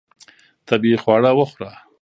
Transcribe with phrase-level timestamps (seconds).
[0.69, 1.71] طبیعي خواړه وخوره.